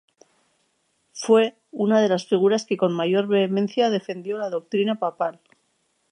Fue 1.13 1.55
una 1.69 2.01
de 2.01 2.09
las 2.09 2.25
figuras 2.25 2.65
que 2.65 2.75
con 2.75 2.91
mayor 2.91 3.27
vehemencia 3.27 3.91
defendió 3.91 4.39
la 4.39 4.49
doctrina 4.49 4.95
papal. 4.95 5.39